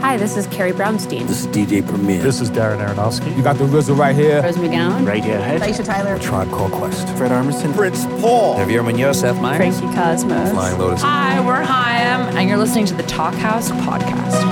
[0.00, 1.26] Hi, this is Carrie Brownstein.
[1.26, 2.22] This is DJ Premier.
[2.22, 3.34] This is Darren Aronofsky.
[3.36, 4.42] You got the RZA right here.
[4.42, 5.22] Rose McGowan.
[5.24, 6.14] here, Aisha Tyler.
[6.14, 7.08] A Tribe Called Quest.
[7.16, 7.74] Fred Armisen.
[7.74, 8.56] Prince Paul.
[8.58, 9.20] Javier Munoz.
[9.20, 9.78] Seth Meyers.
[9.80, 10.50] Frankie Cosmos.
[10.50, 11.02] Flying Lotus.
[11.02, 14.44] Hi, we're Haim, and you're listening to the Talkhouse Podcast.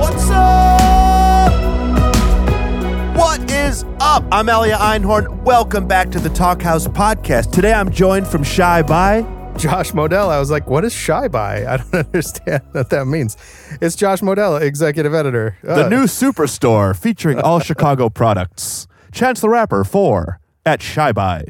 [0.00, 1.52] What's up?
[3.16, 4.24] What is up?
[4.32, 5.42] I'm Elia Einhorn.
[5.42, 7.52] Welcome back to the Talkhouse Podcast.
[7.52, 9.20] Today I'm joined from Shy by
[9.56, 10.28] Josh Modell.
[10.28, 11.64] I was like, what is shy by?
[11.66, 13.36] I don't understand what that means.
[13.80, 15.56] It's Josh Modell, executive editor.
[15.62, 18.86] the Uh, new superstore featuring all Chicago products.
[19.12, 21.44] Chance the Rapper 4 at Shy by.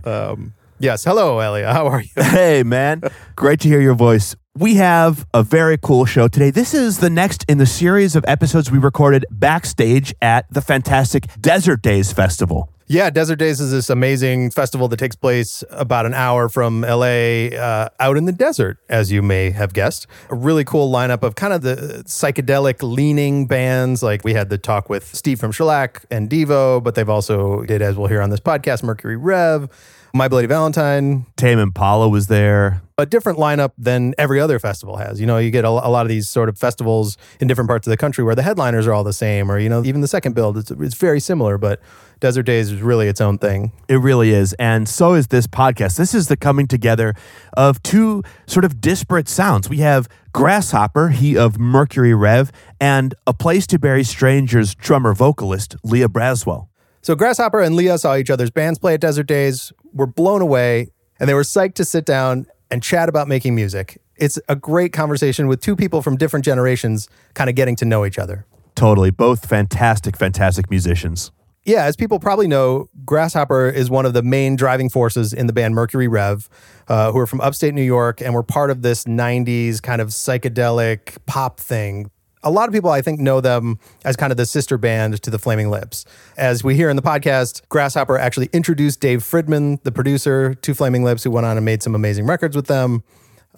[0.78, 1.04] Yes.
[1.04, 1.72] Hello, Elia.
[1.72, 2.10] How are you?
[2.22, 3.02] Hey, man.
[3.36, 4.36] Great to hear your voice.
[4.56, 6.50] We have a very cool show today.
[6.50, 11.26] This is the next in the series of episodes we recorded backstage at the fantastic
[11.40, 12.68] Desert Daze Festival.
[12.86, 17.46] Yeah, Desert Daze is this amazing festival that takes place about an hour from LA
[17.56, 20.06] uh, out in the desert, as you may have guessed.
[20.28, 24.02] A really cool lineup of kind of the psychedelic leaning bands.
[24.02, 27.80] Like we had the talk with Steve from Shellac and Devo, but they've also did,
[27.80, 29.70] as we'll hear on this podcast, Mercury Rev,
[30.12, 32.82] My Bloody Valentine, Tame Impala was there.
[32.98, 35.18] a different lineup than every other festival has.
[35.18, 37.86] You know, you get a, a lot of these sort of festivals in different parts
[37.86, 40.06] of the country where the headliners are all the same, or, you know, even the
[40.06, 41.80] second build, it's, it's very similar, but
[42.24, 43.70] Desert Daze is really its own thing.
[43.86, 44.54] It really is.
[44.54, 45.98] And so is this podcast.
[45.98, 47.12] This is the coming together
[47.54, 49.68] of two sort of disparate sounds.
[49.68, 52.50] We have Grasshopper, he of Mercury Rev,
[52.80, 56.68] and A Place to Bury Strangers drummer vocalist Lia Braswell.
[57.02, 60.88] So Grasshopper and Lia saw each other's bands play at Desert Daze, were blown away,
[61.20, 64.00] and they were psyched to sit down and chat about making music.
[64.16, 68.06] It's a great conversation with two people from different generations kind of getting to know
[68.06, 68.46] each other.
[68.74, 69.10] Totally.
[69.10, 71.30] Both fantastic, fantastic musicians.
[71.64, 75.52] Yeah, as people probably know, Grasshopper is one of the main driving forces in the
[75.52, 76.46] band Mercury Rev,
[76.88, 80.08] uh, who are from upstate New York and were part of this 90s kind of
[80.08, 82.10] psychedelic pop thing.
[82.42, 85.30] A lot of people, I think, know them as kind of the sister band to
[85.30, 86.04] the Flaming Lips.
[86.36, 91.02] As we hear in the podcast, Grasshopper actually introduced Dave Fridmann, the producer, to Flaming
[91.02, 93.02] Lips, who went on and made some amazing records with them.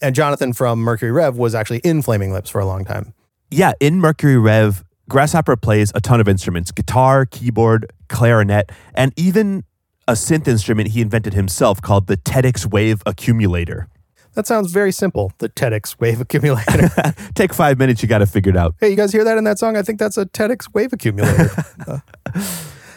[0.00, 3.14] And Jonathan from Mercury Rev was actually in Flaming Lips for a long time.
[3.50, 9.64] Yeah, in Mercury Rev, Grasshopper plays a ton of instruments guitar, keyboard, clarinet, and even
[10.08, 13.88] a synth instrument he invented himself called the TEDx Wave Accumulator.
[14.34, 16.90] That sounds very simple, the TEDx Wave Accumulator.
[17.34, 18.74] Take five minutes, you got to figure it out.
[18.80, 19.76] Hey, you guys hear that in that song?
[19.76, 21.50] I think that's a TEDx wave accumulator.
[21.86, 22.00] Uh,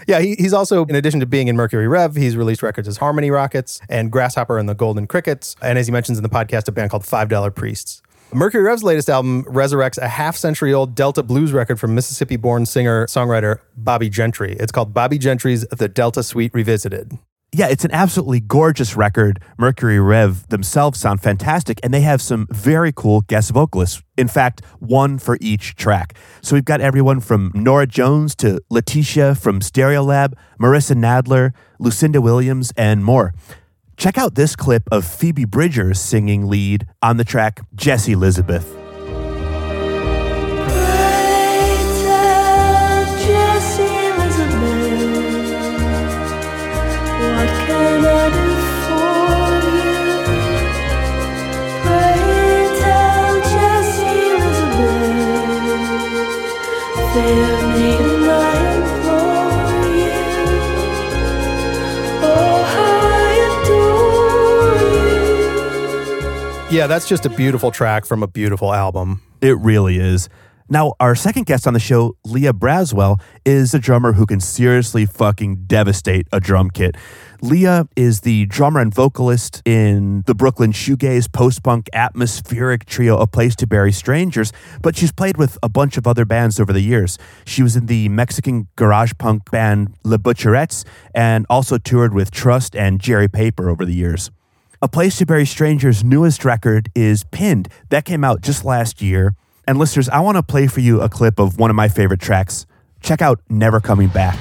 [0.07, 2.97] yeah, he, he's also, in addition to being in Mercury Rev, he's released records as
[2.97, 5.55] Harmony Rockets and Grasshopper and the Golden Crickets.
[5.61, 8.01] And as he mentions in the podcast, a band called $5 Priests.
[8.31, 12.67] Mercury Rev's latest album resurrects a half century old Delta blues record from Mississippi born
[12.67, 14.55] singer songwriter Bobbie Gentry.
[14.59, 17.17] It's called Bobbie Gentry's The Delta Sweete Revisited.
[17.51, 19.41] Yeah, it's an absolutely gorgeous record.
[19.57, 24.03] Mercury Rev themselves sound fantastic, and they have some very cool guest vocalists.
[24.15, 26.15] In fact, one for each track.
[26.43, 32.71] So we've got everyone from Norah Jones to Laetitia from Stereolab, Marissa Nadler, Lucinda Williams,
[32.77, 33.33] and more.
[33.99, 38.78] Check out this clip of Phoebe Bridgers singing lead on the track Jessie Elizabeth.
[66.79, 69.21] Yeah, that's just a beautiful track from a beautiful album.
[69.41, 70.29] It really is.
[70.69, 75.05] Now, our second guest on the show, Lia Braswell, is a drummer who can seriously
[75.05, 76.95] fucking devastate a drum kit.
[77.41, 83.57] Lia is the drummer and vocalist in the Brooklyn shoegaze post-punk atmospheric trio A Place
[83.57, 87.17] to Bury Strangers, but she's played with a bunch of other bands over the years.
[87.45, 92.73] She was in the Mexican garage punk band Le Butcherettes and also toured with Trust
[92.73, 94.31] and Jerry Paper over the years.
[94.81, 97.67] A Place to Bury Strangers' newest record is Pinned.
[97.89, 99.35] That came out just last year.
[99.67, 102.21] And listeners, I want to play for you a clip of one of my favorite
[102.21, 102.65] tracks.
[103.01, 104.39] Check out Never Coming Back.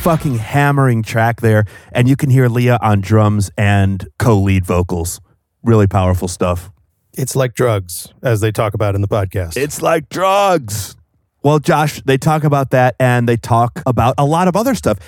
[0.00, 5.20] Fucking hammering track there, and you can hear Lia on drums and co-lead vocals.
[5.62, 6.70] Really powerful stuff.
[7.12, 9.58] It's like drugs, as they talk about in the podcast.
[9.58, 10.96] It's like drugs.
[11.42, 14.98] Well, Josh, they talk about that and they talk about a lot of other stuff.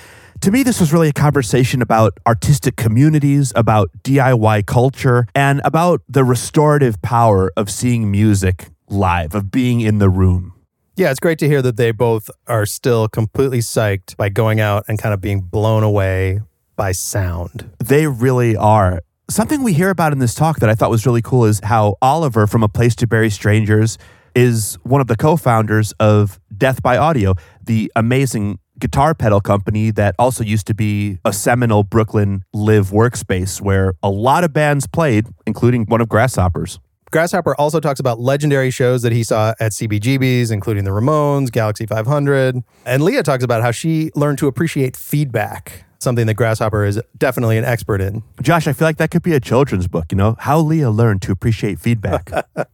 [0.41, 6.01] To me, this was really a conversation about artistic communities, about DIY culture, and about
[6.07, 10.53] the restorative power of seeing music live, of being in the room.
[10.95, 14.85] Yeah, it's great to hear that they both are still completely psyched by going out
[14.87, 16.41] and kind of being blown away
[16.75, 17.71] by sound.
[17.79, 19.01] They really are.
[19.27, 21.95] Something we hear about in this talk that I thought was really cool is how
[21.99, 23.97] Oliver from A Place to Bury Strangers
[24.35, 29.89] is one of the co founders of Death by Audio, the amazing guitar pedal company
[29.91, 34.85] that also used to be a seminal Brooklyn live workspace where a lot of bands
[34.85, 36.79] played, including one of Grasshoppers.
[37.13, 41.85] Grasshopper also talks about legendary shows that he saw at CBGB's, including the Ramones, Galaxie
[41.85, 42.63] 500.
[42.87, 47.59] And Lia talks about how she learned to appreciate feedback, something that Grasshopper is definitely
[47.59, 48.23] an expert in.
[48.41, 50.35] Josh, I feel like that could be a children's book, you know?
[50.39, 52.31] How Lia learned to appreciate feedback.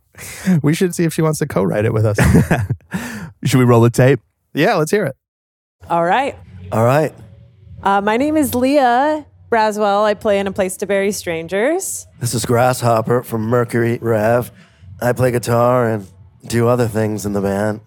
[0.63, 2.18] We should see if she wants to co write it with us.
[3.45, 4.19] Should we roll the tape?
[4.53, 5.15] yeah, let's hear it.
[5.89, 6.36] All right.
[6.74, 7.13] All right.
[7.81, 10.04] Uh, my name is Lia Braswell.
[10.04, 12.07] I play in A Place to Bury Strangers.
[12.19, 14.51] This is Grasshopper from Mercury Rev.
[15.01, 16.07] I play guitar and
[16.48, 17.81] do other things in the band.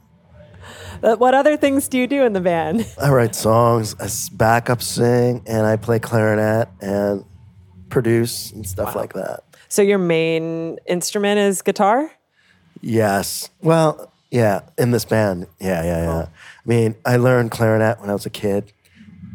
[1.03, 2.87] Uh, what other things do you do in the band?
[3.01, 7.25] I write songs, I s- backup sing, and I play clarinet and
[7.91, 9.41] produce and stuff like that.
[9.69, 12.11] So your main instrument is guitar?
[12.81, 13.51] Yes.
[13.61, 15.47] Well, yeah, in this band.
[15.61, 16.21] Yeah, yeah, yeah.
[16.27, 16.29] I
[16.69, 18.73] mean, I learned clarinet when I was a kid,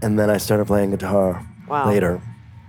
[0.01, 1.87] and then I started playing guitar Wow.
[1.87, 2.21] later.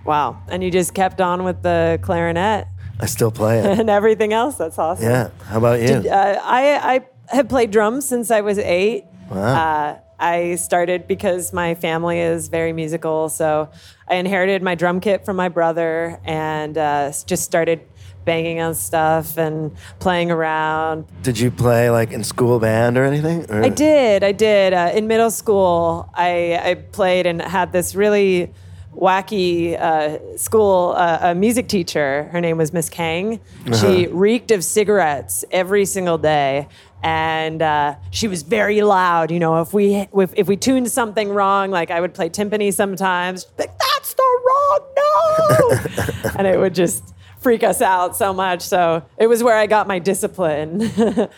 [0.05, 0.41] Wow.
[0.47, 2.67] And you just kept on with the clarinet
[2.99, 3.65] I still play it.
[3.79, 4.55] and everything else.
[4.55, 5.05] That's awesome.
[5.05, 5.29] yeah.
[5.45, 6.09] How about you?
[6.09, 9.05] Uh, I, I have played drums since I was eight.
[9.29, 9.37] Wow.
[9.37, 13.29] Uh, I started because my family is very musical.
[13.29, 13.69] So
[14.07, 17.79] I inherited my drum kit from my brother and uh, just started
[18.25, 21.05] banging on stuff and playing around.
[21.21, 23.49] Did you play like in school band or anything?
[23.49, 24.25] Or- I did.
[24.25, 24.73] I did.
[24.73, 28.51] Uh, in middle school, I, I played and had this really
[28.95, 32.23] wacky uh, school uh, a music teacher.
[32.31, 33.39] Her name was Miss Kang.
[33.79, 36.67] She reeked of cigarettes every single day.
[37.01, 39.31] And uh, she was very loud.
[39.31, 42.73] You know, if we if, if we tuned something wrong, like I would play timpani
[42.73, 48.61] sometimes, like that's the wrong note, and it would just freak us out so much.
[48.61, 50.89] So it was where I got my discipline.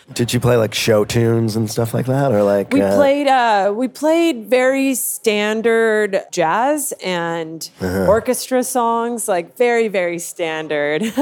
[0.13, 3.27] Did you play like show tunes and stuff like that, or like We uh, played
[3.27, 8.05] uh we played very standard jazz and Uh-huh.
[8.07, 11.03] orchestra songs, like very, very standard.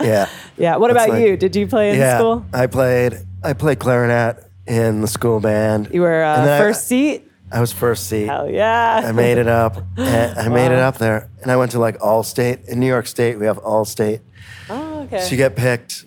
[0.00, 0.76] Yeah, yeah.
[0.76, 1.36] What That's about like- you?
[1.36, 2.18] Did you play in yeah.
[2.18, 2.44] school?
[2.52, 3.14] I played.
[3.42, 5.88] I played clarinet in the school band.
[5.92, 7.25] You were uh, then I- first seat?
[7.50, 8.26] I was first seat.
[8.26, 9.02] Hell yeah.
[9.04, 9.76] I made it up.
[9.96, 13.38] I made it up there, and I went to like Allstate in New York State.
[13.38, 14.20] We have Allstate,
[14.68, 15.20] oh, okay.
[15.20, 16.04] so you get picked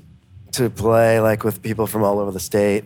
[0.54, 2.86] to play like with people from all over the state,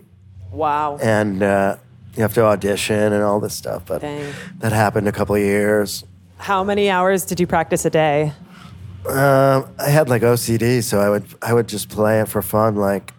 [0.52, 0.98] wow.
[1.02, 1.78] and uh,
[2.16, 3.86] you have to audition and all this stuff.
[3.86, 4.34] But Dang.
[4.60, 6.04] that happened a couple of years.
[6.38, 8.34] How many hours did you practice a day?
[9.08, 12.76] Um, I had like OCD, so I would I would just play it for fun,
[12.76, 13.14] like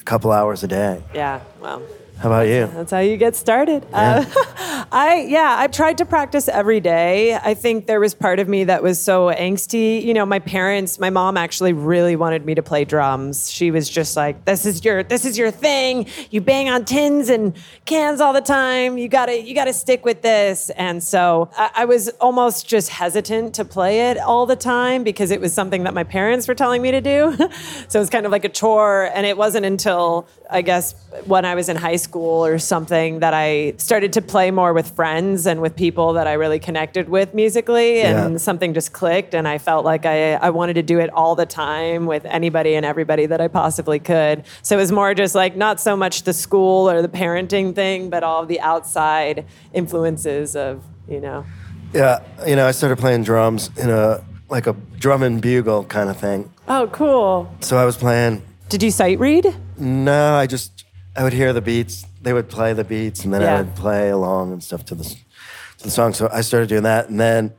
[0.00, 1.02] a couple hours a day.
[1.14, 1.40] Yeah.
[1.60, 1.82] Well.
[2.20, 2.66] How about you?
[2.74, 3.86] That's how you get started.
[3.94, 4.26] Uh,
[4.92, 7.34] I yeah, I tried to practice every day.
[7.34, 10.04] I think there was part of me that was so angsty.
[10.04, 13.50] You know, my parents, my mom actually really wanted me to play drums.
[13.50, 16.08] She was just like, "This is your this is your thing.
[16.28, 17.56] You bang on tins and
[17.86, 18.98] cans all the time.
[18.98, 23.54] You gotta you gotta stick with this." And so I, I was almost just hesitant
[23.54, 26.82] to play it all the time because it was something that my parents were telling
[26.82, 27.34] me to do.
[27.88, 29.04] so it was kind of like a chore.
[29.14, 33.34] And it wasn't until I guess when I was in high school or something that
[33.34, 37.34] I started to play more with friends and with people that I really connected with
[37.34, 38.38] musically and Yeah.
[38.38, 41.46] something just clicked and I felt like I, I wanted to do it all the
[41.46, 44.44] time with anybody and everybody that I possibly could.
[44.62, 48.10] So it was more just like not so much the school or the parenting thing,
[48.10, 51.44] but all the outside influences of, you know.
[51.92, 56.10] Yeah, you know, I started playing drums in a like a drum and bugle kind
[56.10, 56.50] of thing.
[56.68, 57.52] Oh, cool.
[57.60, 58.42] So I was playing.
[58.68, 59.54] Did you sight read?
[59.78, 60.84] No, I just
[61.16, 62.04] I would hear the beats.
[62.22, 63.54] They would play the beats, and then Yeah.
[63.54, 66.12] I would play along and stuff to the to the song.
[66.14, 67.52] So I started doing that, and then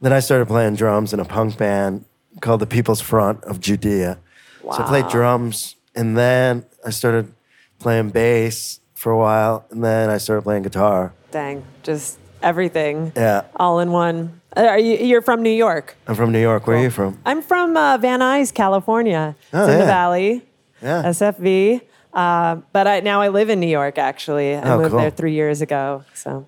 [0.00, 2.04] then I started playing drums in a punk band
[2.40, 4.18] called the People's Front of Judea.
[4.62, 4.72] Wow.
[4.76, 7.32] So I played drums, and then I started
[7.78, 11.12] playing bass for a while, and then I started playing guitar.
[11.30, 13.12] Dang, just everything.
[13.16, 14.40] Yeah, All in one.
[14.56, 15.96] Uh, Are you, you're from New York?
[16.08, 16.66] I'm from New York.
[16.66, 17.18] Where are you from?
[17.26, 19.36] I'm from uh, Van Nuys, California.
[19.52, 19.84] Oh, it's in the.
[19.86, 20.42] Valley.
[20.82, 21.02] Yeah.
[21.04, 21.82] SFV.
[22.12, 23.98] Uh, but I, now I live in New York.
[23.98, 25.00] Actually, I Oh, moved cool.
[25.00, 26.04] there three years ago.
[26.14, 26.46] So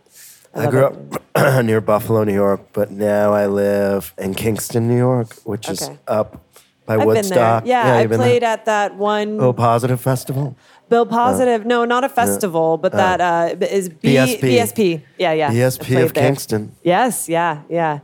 [0.54, 0.94] I love grew up
[1.64, 6.42] near Buffalo, New York, but now I live in Kingston, New York, which is up
[6.86, 7.06] by I've.
[7.06, 7.66] Woodstock.
[7.66, 8.50] Yeah, I played there.
[8.50, 9.38] at that one.
[9.40, 10.56] Oh, Positive Festival.
[10.88, 11.64] Bill Positive.
[11.66, 14.40] no, not a festival, but that uh, is B- BSP.
[14.40, 15.02] BSP.
[15.18, 15.52] Yeah, yeah.
[15.52, 16.24] BSP of there.
[16.24, 16.74] Kingston.
[16.82, 18.00] Yes, yeah, yeah.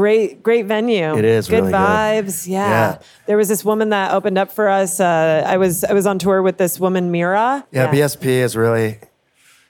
[0.00, 1.14] Great, great venue.
[1.14, 1.78] It is good really good.
[1.78, 2.48] vibes.
[2.48, 2.68] Yeah.
[2.70, 2.98] Yeah.
[3.26, 4.98] There was this woman that opened up for us.
[4.98, 7.66] Uh, I was I was on tour with this woman, Mira.
[7.70, 8.98] Yeah, BSP is really,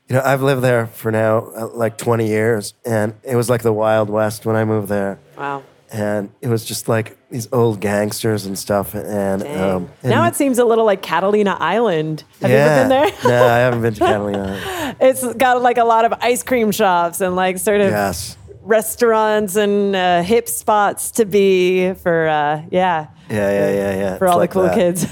[0.09, 3.63] you know, I've lived there for now uh, like 20 years, and it was like
[3.63, 5.19] the Wild West when I moved there.
[5.37, 5.65] Wow.
[5.91, 8.95] And it was just like these old gangsters and stuff.
[8.95, 12.23] And, um, now it seems a little like Catalina Island.
[12.41, 12.57] Have yeah.
[12.57, 13.31] you ever been there?
[13.33, 14.97] no, I haven't been to Catalina.
[15.01, 18.37] It's got like a lot of ice cream shops and like sort of yes.
[18.63, 24.19] Restaurants and uh, hip spots to be for uh, yeah Yeah, yeah, yeah, yeah.
[24.19, 24.75] for It's all like the cool that.
[24.75, 25.07] kids.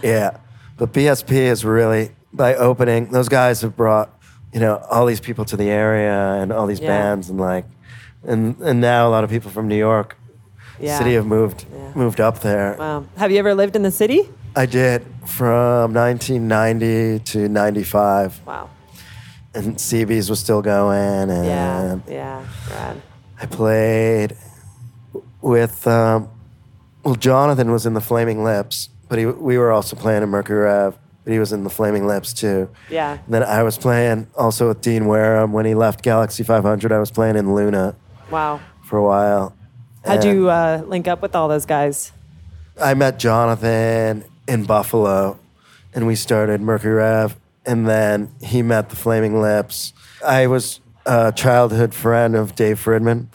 [0.02, 0.38] Yeah.
[0.78, 4.10] But BSP is really, by opening, those guys have brought,
[4.52, 6.88] you know, all these people to the area and all these Yeah.
[6.88, 7.64] bands and like,
[8.24, 10.16] and, and now a lot of people from New York
[10.80, 10.98] yeah.
[10.98, 11.92] City have moved Yeah.
[11.94, 12.74] moved up there.
[12.78, 13.04] Wow.
[13.16, 14.28] Have you ever lived in the city?
[14.56, 18.70] I did from 1990 to 95, Wow.
[19.56, 21.98] And CB's was still going, and Yeah.
[22.06, 22.44] Yeah.
[22.70, 23.02] Rad.
[23.40, 24.36] I played
[25.40, 25.86] with.
[25.86, 26.28] Um,
[27.04, 30.64] well, Jonathan was in the Flaming Lips, but he, we were also playing in Mercury
[30.64, 32.68] Rev, but he was in the Flaming Lips too.
[32.90, 33.12] Yeah.
[33.24, 36.90] And then I was playing also with Dean Wareham when he left Galaxie 500.
[36.92, 37.94] I was playing in Luna
[38.30, 38.60] Wow.
[38.84, 39.54] for a while.
[40.04, 42.12] How'd And- you uh, link up with all those guys?
[42.80, 45.38] I met Jonathan in Buffalo,
[45.94, 47.36] and we started Mercury Rev,
[47.66, 49.92] and then he met the Flaming Lips.
[50.24, 53.28] I was a childhood friend of Dave Fridmann,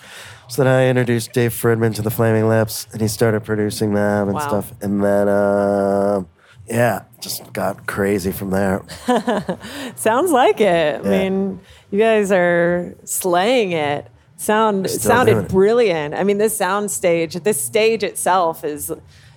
[0.47, 4.27] so then I introduced Dave Fridmann to the Flaming Lips, and he started producing them
[4.27, 4.47] and Wow.
[4.47, 4.73] stuff.
[4.81, 6.27] And then, um,
[6.67, 8.81] yeah, just got crazy from there.
[9.95, 11.05] Sounds like it.
[11.05, 11.59] I mean,
[11.91, 14.07] you guys are slaying it.
[14.37, 16.15] Sound sounded brilliant.
[16.15, 18.91] I mean, this sound stage, this stage itself is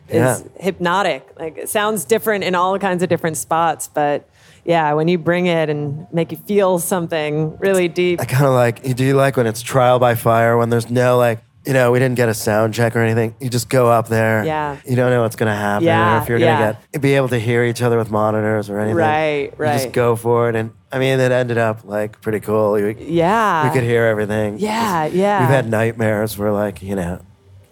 [0.08, 0.38] is Yeah.
[0.58, 1.26] hypnotic.
[1.38, 4.28] Like it sounds different in all kinds of different spots, but
[4.64, 8.20] yeah, when you bring it and make you feel something really deep.
[8.20, 8.82] I kind of like.
[8.96, 11.40] Do you like when it's trial by fire when there's no like.
[11.66, 13.34] You know, we didn't get a sound check or anything.
[13.40, 14.44] You just go up there.
[14.44, 14.76] Yeah.
[14.86, 17.14] You don't know what's going to happen Yeah, or if you're going to get be
[17.14, 18.96] able to hear each other with monitors or anything.
[18.98, 22.72] Right, You just go for it, and I mean, it ended up like pretty cool.
[22.72, 23.66] We, yeah.
[23.66, 24.58] we could hear everything.
[24.58, 25.40] Yeah, yeah.
[25.40, 27.22] We've had nightmares where like you know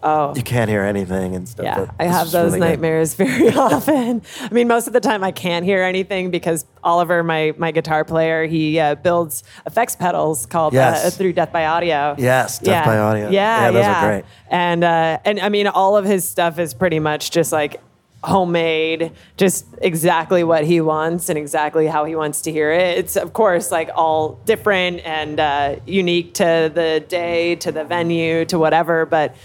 [0.05, 0.33] Oh.
[0.35, 1.63] you can't hear anything and stuff.
[1.63, 2.65] Yeah, I have those really good.
[2.71, 4.21] nightmares very often.
[4.41, 8.03] I mean, most of the time I can't hear anything because Oliver, my my guitar
[8.03, 11.05] player, he uh, builds effects pedals called Yes.
[11.05, 12.15] uh, through Death by Audio.
[12.17, 13.29] Yes, Death by Audio.
[13.29, 14.25] Yeah, Yeah, those are great.
[14.49, 17.81] And uh, and I mean, all of his stuff is pretty much just like
[18.25, 22.97] homemade, just exactly what he wants and exactly how he wants to hear it.
[22.97, 28.45] It's of course like all different and uh, unique to the day, to the venue,
[28.45, 29.35] to whatever, but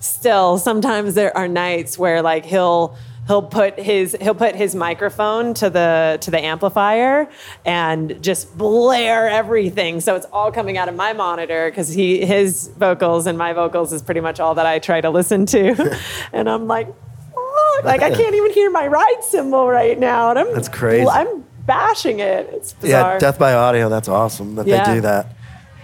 [0.00, 5.54] still sometimes there are nights where like he'll he'll put his he'll put his microphone
[5.54, 7.28] to the to the amplifier
[7.64, 12.68] and just blare everything so it's all coming out of my monitor because he his
[12.78, 15.98] vocals and my vocals is pretty much all that I try to listen to
[16.32, 20.38] and I'm like "Fuck," like I can't even hear my ride cymbal right now and
[20.38, 21.06] I'm That's crazy.
[21.06, 23.88] I'm bashing it it's bizarre Yeah, Death by Audio.
[23.90, 24.86] That's awesome that Yeah.
[24.88, 25.26] they do that.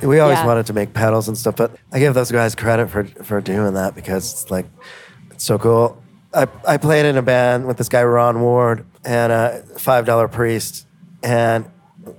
[0.03, 0.47] We always Yeah.
[0.47, 3.75] wanted to make pedals and stuff, but I give those guys credit for for doing
[3.75, 4.67] that because it's like
[5.31, 5.97] it's so cool.
[6.35, 10.29] I I played in a band with this guy Ron Ward and a five dollar
[10.29, 10.87] priest,
[11.23, 11.65] and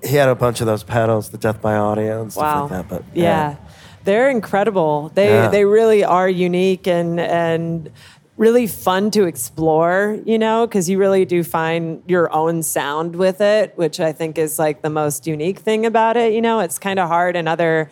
[0.03, 2.71] he had a bunch of those pedals, the Death by Audio and stuff wow like
[2.71, 2.89] that.
[2.89, 3.55] But yeah.
[4.03, 5.49] they're incredible they Yeah.
[5.49, 7.89] they really are unique and and
[8.37, 13.41] really fun to explore you know because you really do find your own sound with
[13.41, 16.77] it which i think is like the most unique thing about it you know it's
[16.77, 17.89] kind of hard in other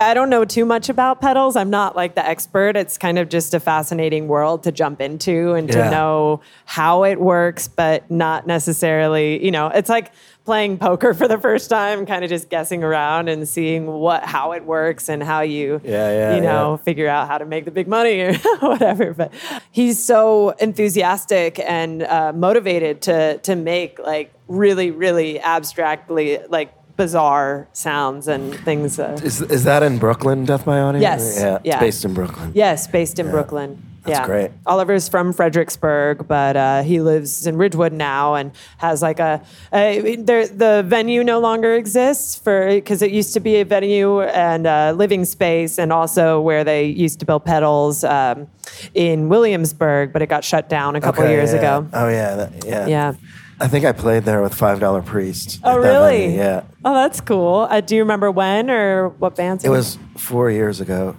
[0.00, 1.56] I don't know too much about pedals.
[1.56, 2.76] I'm not like the expert.
[2.76, 7.20] It's kind of just a fascinating world to jump into and to know how it
[7.20, 10.12] works, but not necessarily, you know, it's like
[10.48, 14.52] playing poker for the first time, kind of just guessing around and seeing what how
[14.52, 16.84] it works and how you Yeah, yeah, you know, yeah.
[16.84, 19.12] figure out how to make the big money or whatever.
[19.12, 19.30] But
[19.70, 27.68] he's so enthusiastic and uh, motivated to to make like really, really abstractly like bizarre
[27.74, 28.98] sounds and things.
[28.98, 31.00] Uh, Is is that in Brooklyn, Death by Audio?
[31.02, 31.74] Yes, Yeah, yeah.
[31.74, 32.52] it's based in Brooklyn.
[32.54, 33.82] Yes, based in Brooklyn.
[34.08, 34.26] That's yeah.
[34.26, 34.50] great.
[34.66, 40.16] Oliver's from Fredericksburg, but uh, he lives in Ridgewood now and has like a, a
[40.16, 44.66] there, the venue no longer exists for because it used to be a venue and
[44.66, 48.48] a living space and also where they used to build pedals um,
[48.94, 51.58] in Williamsburg, but it got shut down a couple Okay, years yeah.
[51.58, 51.88] ago.
[51.92, 52.86] Oh yeah, that, yeah.
[52.86, 53.12] Yeah.
[53.60, 55.60] I think I played there with Five Dollar Priest.
[55.64, 56.28] Oh really?
[56.28, 56.62] venue, Yeah.
[56.84, 57.66] Oh, that's cool.
[57.68, 59.64] Uh, do you remember when or what bands?
[59.64, 61.16] It was four years ago.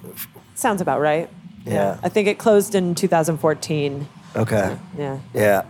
[0.56, 1.30] sounds about right.
[1.74, 1.98] Yeah.
[2.04, 4.08] I think it closed in 2014.
[4.36, 4.78] Okay.
[4.98, 5.20] Yeah.
[5.34, 5.64] Yeah.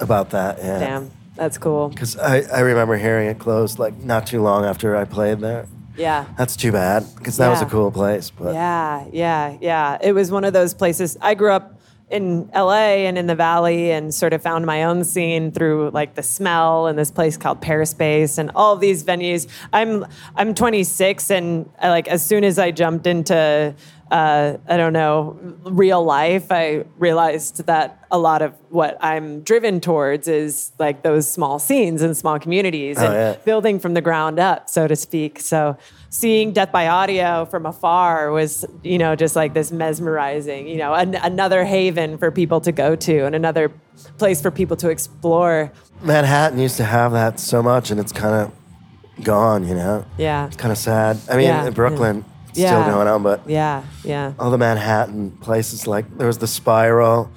[0.00, 0.58] About that.
[0.58, 0.78] Yeah.
[0.78, 1.10] Damn.
[1.36, 1.88] That's cool.
[1.88, 5.66] Because I, I remember hearing it closed like not too long after I played there.
[5.96, 6.26] Yeah.
[6.38, 7.70] That's too bad because that was a Yeah.
[7.70, 8.30] cool place.
[8.30, 9.98] But Yeah, yeah, yeah.
[10.02, 11.16] It was one of those places.
[11.20, 11.78] I grew up
[12.12, 16.14] in LA and in the Valley and sort of found my own scene through like
[16.14, 19.48] the smell and this place called Pehrspace and all these venues.
[19.72, 20.04] I'm
[20.36, 23.74] I'm 26 and I, like as soon as I jumped into
[24.10, 29.80] uh, I don't know real life, I realized that a lot of what I'm driven
[29.80, 33.36] towards is like those small scenes and small communities and yeah.
[33.46, 35.40] building from the ground up, so to speak.
[35.40, 35.78] So
[36.12, 40.92] seeing Death by Audio from afar was, you know, just like this mesmerizing, you know,
[40.92, 43.70] an, another haven for people to go to and another
[44.18, 45.72] place for people to explore.
[46.02, 49.66] Manhattan used to have that so much, and it's kind of gone.
[49.66, 50.46] You know, Yeah.
[50.48, 51.16] it's kind of sad.
[51.30, 52.82] I mean, Yeah, Brooklyn, it's Yeah.
[52.82, 54.32] still going on, but Yeah, yeah.
[54.38, 57.30] all the Manhattan places like there was the Spiral.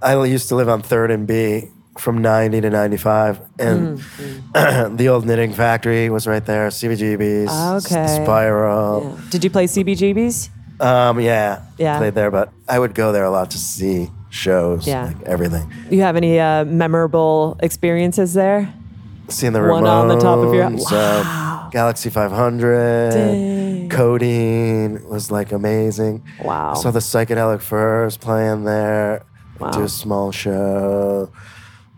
[0.00, 1.68] I used to live on Third and B
[2.00, 6.68] from '90 to '95, and Mm, the old knitting factory was right there.
[6.70, 8.06] CBGB's, Okay.
[8.22, 9.02] Spiral.
[9.16, 9.30] Yeah.
[9.30, 10.48] Did you play CBGBs?
[10.80, 11.98] Um, yeah, Yeah.
[11.98, 15.04] played there, but I would go there a lot to see shows, Yeah.
[15.06, 15.70] like everything.
[15.90, 18.72] You have any uh, memorable experiences there?
[19.28, 23.88] Seeing the One on the top of your- uh, Galaxie 500, Dang.
[23.90, 26.22] Codeine was like amazing.
[26.42, 26.72] Wow.
[26.72, 29.22] I saw the Psychedelic Furs playing there.
[29.60, 29.70] Wow.
[29.70, 31.30] Do a small show.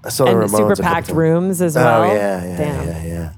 [0.05, 0.57] I saw And the Ramones.
[0.57, 2.03] super packed rooms as well.
[2.03, 2.87] Oh yeah, yeah, Damn.
[2.89, 3.33] yeah, yeah.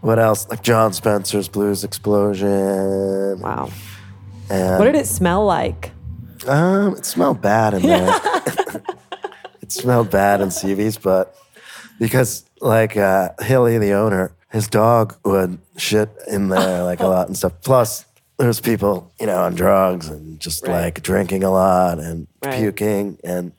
[0.00, 0.48] What else?
[0.48, 3.40] Like Jon Spencer's Blues Explosion.
[3.40, 3.70] Wow.
[4.50, 5.92] And, What did it smell like?
[6.46, 8.08] Um, it smelled bad in there.
[9.62, 11.36] it smelled bad in CB's, but
[12.00, 17.28] because like uh, Hilly, the owner, his dog would shit in there like a lot
[17.28, 17.52] and stuff.
[17.62, 18.04] Plus,
[18.38, 20.82] there's people, you know, on drugs and just Right.
[20.86, 22.58] like drinking a lot and Right.
[22.58, 23.18] puking.
[23.22, 23.52] And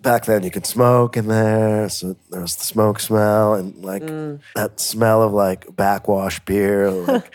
[0.00, 4.02] back then, you could smoke in there, so there was the smoke smell and like
[4.02, 4.40] Mm.
[4.54, 7.32] that smell of like backwash beer, like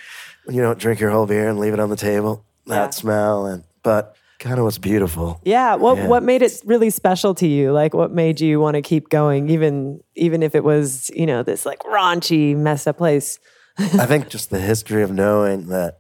[0.50, 2.46] you don't drink your whole beer and leave it on the table.
[2.68, 2.90] That Yeah.
[2.92, 5.40] smell and but kind of was beautiful.
[5.44, 5.76] Yeah.
[5.76, 6.08] What Yeah.
[6.08, 7.72] what made it really special to you?
[7.72, 11.44] Like what made you want to keep going, even even if it was, you know,
[11.44, 13.40] this like raunchy, messed up place?
[13.78, 16.00] I think just the history of knowing that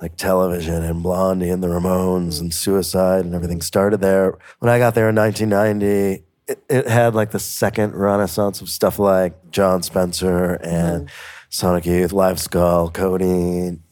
[0.00, 4.36] like television and Blondie and the Ramones and Suicide and everything started there.
[4.58, 8.98] When I got there in 1990, it, it had like the second renaissance of stuff
[8.98, 11.14] like Jon Spencer and uh-huh.
[11.48, 13.82] Sonic Youth, Live Skull, Codeine,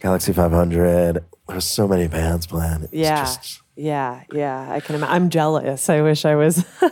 [0.00, 1.14] Galaxie 500.
[1.14, 2.84] There There's so many bands playing.
[2.84, 3.24] It's Yeah.
[3.24, 4.68] just- yeah, yeah.
[4.70, 5.02] I can.
[5.04, 5.88] I'm jealous.
[5.90, 6.64] I wish I was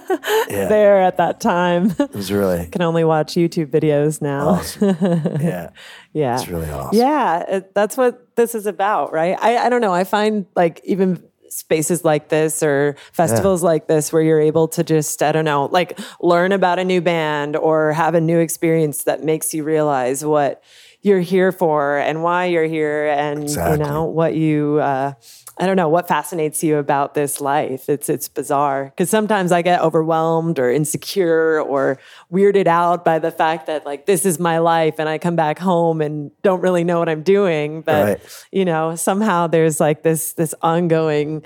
[0.50, 0.68] Yeah.
[0.68, 1.94] there at that time.
[1.98, 4.48] it was really can only watch YouTube videos now.
[4.48, 4.96] awesome.
[5.40, 5.70] yeah.
[6.12, 6.34] Yeah.
[6.38, 6.98] It's really awesome.
[6.98, 9.36] Yeah, it, that's what this is about, right?
[9.40, 9.92] I, I don't know.
[9.94, 14.82] I find like even spaces like this or festivals like this where you're able to
[14.82, 19.04] just, I don't know, like learn about a new band or have a new experience
[19.04, 20.62] that makes you realize what
[21.02, 23.78] you're here for and why you're here and, Exactly.
[23.78, 25.12] you know, what you, uh,
[25.56, 27.88] I don't know what fascinates you about this life.
[27.88, 31.98] It's it's bizarre because sometimes I get overwhelmed or insecure or
[32.32, 35.60] weirded out by the fact that like this is my life and I come back
[35.60, 37.82] home and don't really know what I'm doing.
[37.82, 38.46] But Right.
[38.50, 41.44] you know, somehow there's like this this ongoing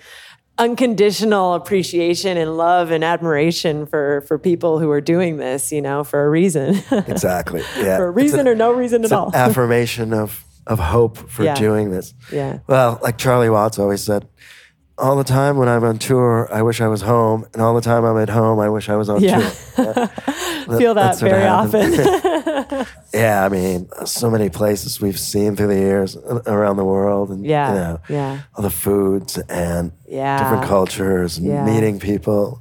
[0.57, 5.71] unconditional appreciation and love and admiration for for people who are doing this.
[5.71, 7.63] You know, for a reason, Exactly.
[7.79, 7.99] Yeah.
[7.99, 9.31] for a reason or no reason at all.
[9.35, 11.55] affirmation of of hope for Yeah.
[11.55, 12.15] doing this.
[12.33, 12.59] Yeah.
[12.67, 14.29] Well, like Charlie Watts always said,
[14.99, 17.81] all the time when I'm on tour, I wish I was home, and all the
[17.81, 19.51] time I'm at home, I wish I was on Yeah.
[19.77, 20.11] tour.
[20.69, 20.79] Yeah.
[20.79, 21.93] Feel that very often.
[23.15, 27.45] yeah, I mean, so many places we've seen through the years around the world, and
[27.47, 28.39] Yeah, you know, yeah.
[28.55, 30.37] all the foods and Yeah.
[30.39, 31.65] different cultures, and Yeah.
[31.65, 32.61] meeting people,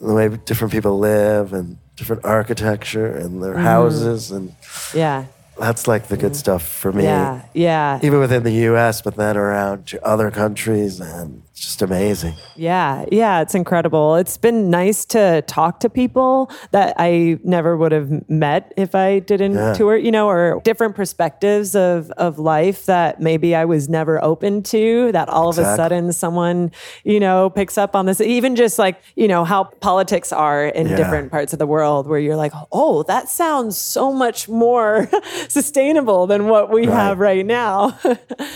[0.00, 3.64] the way different people live, and different architecture, and their Mm-hmm.
[3.64, 4.52] houses, and
[4.94, 5.24] yeah,
[5.58, 7.04] that's like the good stuff for me.
[7.04, 7.98] yeah, yeah.
[8.02, 12.34] Even within the U.S., but then around to other countries, and it's just amazing.
[12.54, 14.16] Yeah, yeah, it's incredible.
[14.16, 19.20] It's been nice to talk to people that I never would have met if I
[19.20, 19.72] didn't Yeah.
[19.72, 24.62] tour, you know, or different perspectives of of life that maybe I was never open
[24.64, 25.10] to.
[25.12, 26.70] That all of a sudden someone,
[27.04, 28.20] you know, picks up on this.
[28.20, 30.96] Even just like you know how politics are in Yeah.
[30.96, 35.08] different parts of the world, where you're like, oh, that sounds so much more
[35.48, 37.98] sustainable than what we have right now.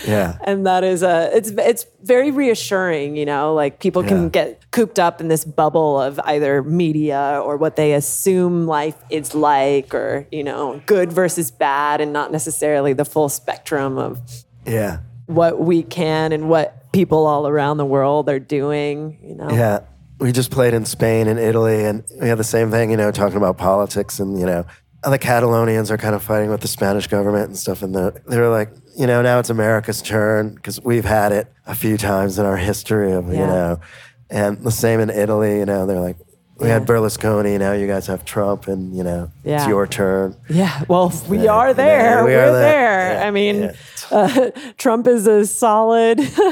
[0.07, 0.37] Yeah.
[0.43, 4.29] and that is a it's it's very reassuring you know like people can Yeah.
[4.29, 9.35] get cooped up in this bubble of either media or what they assume life is
[9.35, 14.19] like or you know good versus bad and not necessarily the full spectrum of
[14.65, 14.99] Yeah.
[15.27, 19.79] what we can and what people all around the world are doing you know Yeah.
[20.19, 23.09] we just played in Spain and Italy, and we had the same thing, you know,
[23.11, 24.65] talking about politics and, you know,
[25.03, 27.81] the Catalonians are kind of fighting with the Spanish government and stuff.
[27.81, 31.73] And they're, they're like, you know, now it's America's turn because we've had it a
[31.75, 33.79] few times in our history of, you know,
[34.29, 36.17] and the same in Italy, you know, they're like,
[36.57, 40.35] we had Berlusconi, now you guys have Trump, and, you know, it's your turn.
[40.47, 42.23] Yeah, well, we Yeah, are yeah, there.
[42.23, 42.61] we We are are there.
[42.61, 43.13] there.
[43.15, 43.71] Yeah, I mean, yeah.
[44.11, 46.19] uh, Trump is a solid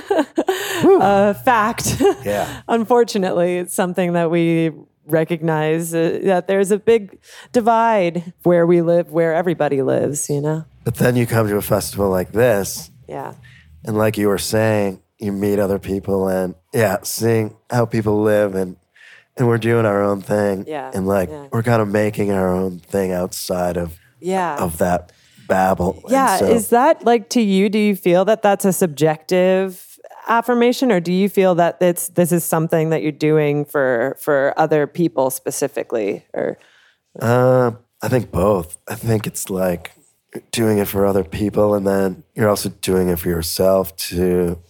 [0.47, 2.01] uh, fact.
[2.25, 2.62] Yeah.
[2.67, 4.71] Unfortunately, it's something that we
[5.12, 7.19] recognize uh, that there's a big
[7.52, 10.65] divide where we live, where everybody lives, you know?
[10.84, 13.34] But then you come to a festival like this, Yeah.
[13.86, 18.56] And like you were saying, you meet other people and yeah, seeing how people live
[18.56, 18.76] and
[19.38, 20.65] and we're doing our own thing.
[20.67, 21.48] Yeah, And like yeah.
[21.52, 24.58] we're kind of making our own thing outside of Yeah.
[24.58, 25.13] of that
[25.48, 26.04] babble.
[26.10, 27.69] Yeah, so- is that like to you?
[27.69, 29.88] Do you feel that that's a subjective
[30.30, 34.54] affirmation, or do you feel that it's this is something that you're doing for for
[34.58, 36.24] other people specifically?
[36.34, 36.58] Or
[37.22, 38.78] Uh, I think both.
[38.88, 39.92] I think it's like
[40.52, 44.62] doing it for other people and then you're also doing it for yourself too.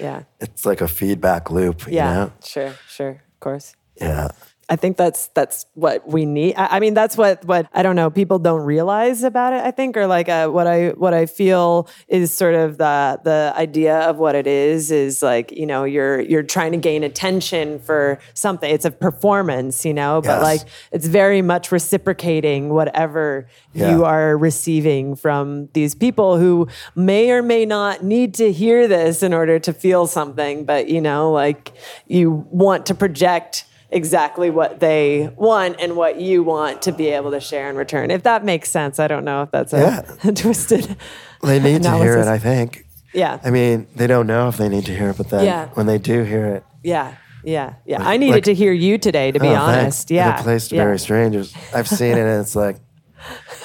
[0.00, 2.32] yeah, It's like a feedback loop, you yeah, know?
[2.44, 3.74] sure, sure, of course.
[4.00, 4.28] Yeah.
[4.74, 6.56] I think that's that's what we need.
[6.56, 8.10] I, I mean, that's what what I don't know.
[8.10, 9.62] People don't realize about it.
[9.64, 13.52] I think, or like uh, what I what I feel is sort of the the
[13.56, 17.78] idea of what it is is like you know you're you're trying to gain attention
[17.78, 18.68] for something.
[18.68, 20.42] It's a performance, you know, but Yes.
[20.42, 23.90] like it's very much reciprocating whatever Yeah.
[23.92, 29.22] you are receiving from these people who may or may not need to hear this
[29.22, 30.64] in order to feel something.
[30.64, 31.70] But you know, like
[32.08, 37.30] you want to project exactly what they want and what you want to be able
[37.30, 38.10] to share in return.
[38.10, 38.98] If that makes sense.
[38.98, 39.78] I don't know if that's a,
[40.24, 40.30] Yeah.
[40.34, 40.96] twisted.
[41.42, 42.86] They need to hear it, I think.
[43.12, 43.38] Yeah.
[43.44, 45.68] I mean, they don't know if they need to hear it, but then Yeah.
[45.74, 47.14] when they do hear it, Yeah.
[47.44, 47.74] Yeah.
[47.86, 48.02] Yeah.
[48.02, 50.08] I needed like- to hear you today, to be Oh, honest.
[50.08, 50.10] thanks.
[50.10, 50.36] Yeah.
[50.38, 50.84] The place to yeah.
[50.84, 51.54] Very Strangers.
[51.74, 52.76] I've seen it and it's like,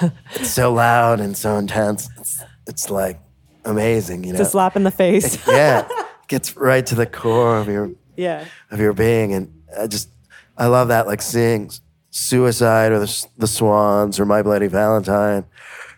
[0.34, 2.08] it's so loud and so intense.
[2.18, 3.18] It's, it's like
[3.64, 4.38] amazing, you know?
[4.40, 5.38] It's a slap in the face.
[5.48, 5.88] yeah.
[6.28, 8.44] Gets right to the core of your, yeah.
[8.70, 9.32] of your being.
[9.34, 10.08] And I just,
[10.60, 11.70] I love that, like seeing
[12.10, 15.46] Suicide or the, the Swans or My Bloody Valentine,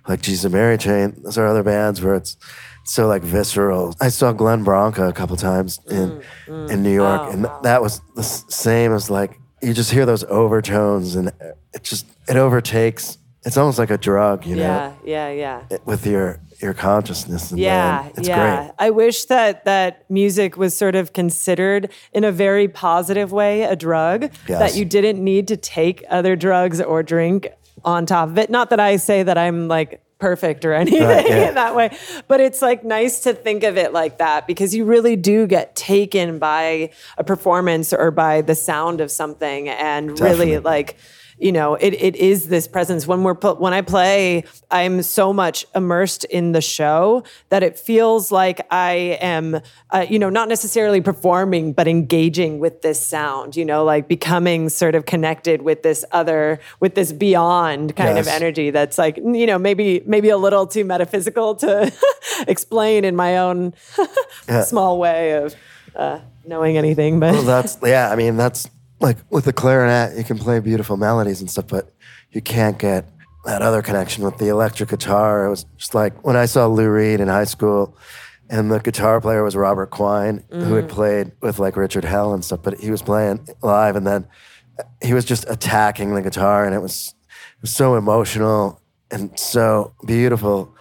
[0.08, 1.20] like Jesus and Mary Chain.
[1.24, 2.36] Those are other bands where it's
[2.84, 3.96] so like visceral.
[4.00, 6.70] I saw Glenn Branca a couple times in mm, mm.
[6.70, 10.06] in New York, Oh, and th- that was the same as like you just hear
[10.06, 11.32] those overtones, and
[11.74, 13.18] it just it overtakes.
[13.44, 14.92] It's almost like a drug, you know, Yeah.
[15.04, 15.60] Yeah.
[15.70, 15.78] Yeah.
[15.84, 17.50] with your your consciousness.
[17.50, 18.62] And Yeah, it's yeah.
[18.66, 18.74] great.
[18.78, 23.74] I wish that that music was sort of considered in a very positive way a
[23.74, 24.58] drug Yes.
[24.60, 27.48] that you didn't need to take other drugs or drink
[27.84, 28.48] on top of it.
[28.48, 31.48] Not that I say that I'm like perfect or anything Right, yeah.
[31.48, 31.96] in that way,
[32.28, 35.74] but it's like nice to think of it like that because you really do get
[35.74, 40.96] taken by a performance or by the sound of something and really like
[41.42, 45.66] you know it, it is this presence when we're when i play i'm so much
[45.74, 51.00] immersed in the show that it feels like i am uh, you know not necessarily
[51.00, 56.04] performing but engaging with this sound you know like becoming sort of connected with this
[56.12, 60.66] other with this beyond kind of energy that's like you know maybe maybe a little
[60.66, 61.92] too metaphysical to
[62.46, 63.74] explain in my own
[64.64, 65.54] small way of
[65.96, 68.10] uh, knowing anything but Well, that's yeah.
[68.10, 68.68] I mean, that's
[69.02, 71.92] like with the clarinet, you can play beautiful melodies and stuff, but
[72.30, 73.08] you can't get
[73.44, 75.44] that other connection with the electric guitar.
[75.46, 77.96] It was just like when I saw Lou Reed in high school,
[78.48, 80.76] and the guitar player was Robert Quine, who Mm.
[80.76, 84.26] had played with like Richard Hell and stuff, but he was playing live, and then
[85.02, 87.14] he was just attacking the guitar, and it was
[87.56, 90.74] it was so emotional and so beautiful.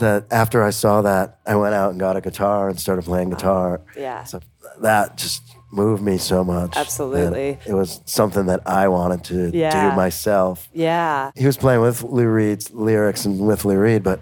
[0.00, 3.30] That after I saw that, I went out and got a guitar and started playing
[3.30, 3.80] guitar.
[3.96, 4.22] Yeah.
[4.24, 4.38] So
[4.80, 6.76] that just moved me so much.
[6.76, 7.50] Absolutely.
[7.50, 9.90] And it was something that I wanted to Yeah.
[9.90, 10.68] do myself.
[10.72, 14.20] yeah He was playing with Lou Reed's lyrics and with Lou Reed, but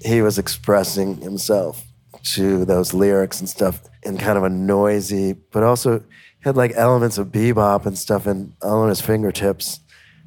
[0.00, 1.84] he was expressing himself
[2.34, 6.02] to those lyrics and stuff in kind of a noisy, but also
[6.40, 9.80] had like elements of bebop and stuff in all on his fingertips.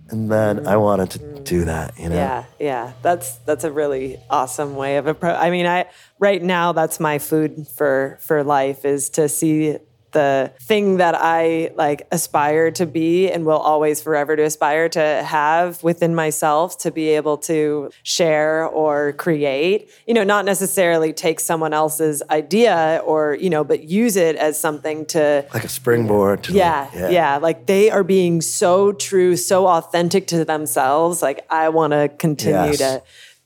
[0.10, 0.82] And then I mm-hmm.
[0.82, 2.15] wanted to do that, you know?
[2.15, 2.91] Yeah, yeah.
[3.02, 5.38] That's that's a really awesome way of approach.
[5.39, 5.86] I mean, I
[6.19, 9.78] right now that's my food for for life is to see
[10.12, 15.24] the thing that I like aspire to be and will always forever to aspire to
[15.24, 19.89] have within myself to be able to share or create.
[20.08, 24.60] You know, not necessarily take someone else's idea or, you know, but use it as
[24.60, 26.43] something to Like a springboard.
[26.43, 31.21] To yeah, like- yeah, Like they are being so true, so authentic to themselves.
[31.21, 32.78] Like I want to continue Yes.
[32.80, 33.02] to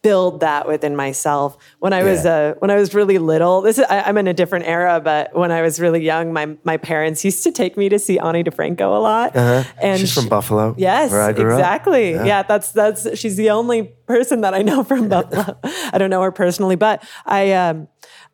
[0.06, 1.58] build that within myself.
[1.84, 2.34] When I was Yeah.
[2.36, 5.24] uh, when I was really little, this is I, I'm in a different era, but
[5.42, 8.44] when I was really young, my my parents used to take me to see Ani
[8.44, 9.30] DiFranco a lot.
[9.36, 9.98] And Uh-huh.
[9.98, 10.76] She's from she- Buffalo.
[10.78, 11.60] Yes, where I grew up.
[11.60, 12.06] exactly.
[12.32, 12.44] Yeah.
[12.52, 15.58] that's that's she's the only person that I know from Buffalo.
[15.64, 17.88] I don't know her personally, but I um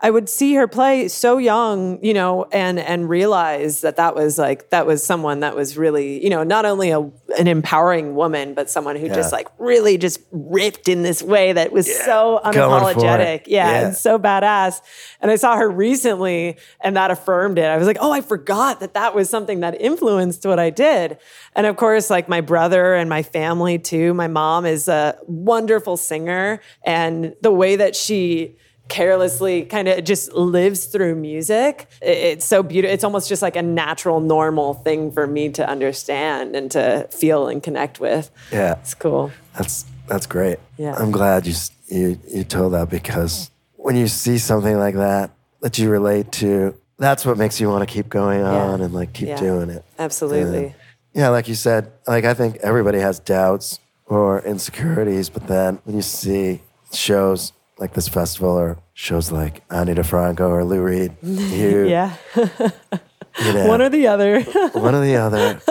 [0.04, 4.38] I would see her play so young, you know, and and realize that that was
[4.40, 7.00] like that was someone that was really, you know, not only a
[7.38, 11.72] an empowering woman, but someone who just like really just ripped in this way that
[11.72, 12.56] was so for it.
[12.56, 13.44] unapologetic.
[13.46, 13.88] Yeah, Yeah.
[13.88, 14.82] and so badass.
[15.22, 17.66] And I saw her recently and that affirmed it.
[17.66, 21.20] I was like, oh, I forgot that that was something that influenced what I did.
[21.56, 24.14] And of course, like my brother and my family too.
[24.16, 25.16] My mom is a
[25.62, 26.60] wonderful singer.
[26.84, 28.56] And the way that she
[28.90, 31.88] carelessly kind of just lives through music.
[32.02, 32.94] It's so beautiful.
[32.94, 37.48] It's almost just like a natural, normal thing for me to understand and to feel
[37.48, 38.30] and connect with.
[38.52, 38.80] Yeah.
[38.80, 39.32] It's cool.
[39.56, 40.58] That's that's great.
[40.78, 40.96] Yeah.
[40.98, 41.54] I'm glad you
[41.88, 46.76] you you told that because when you see something like that that you relate to,
[46.98, 49.40] that's what makes you want to keep going on and like keep Yeah.
[49.40, 49.86] doing it.
[50.00, 50.66] Absolutely.
[50.66, 50.74] And,
[51.14, 53.80] yeah, like you said, like I think everybody has doubts
[54.12, 56.62] or insecurities, but then when you see
[56.94, 62.16] shows like this festival or shows like Ani DiFranco or Lou Reed, you, Yeah.
[62.36, 64.42] you know, One or the other.
[64.74, 65.62] one or the other.